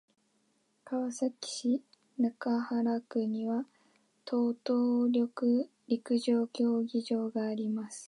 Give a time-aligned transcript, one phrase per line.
[0.83, 1.83] 川崎市
[2.17, 3.67] 中原区には
[4.25, 7.99] 等々力陸上競技場があります。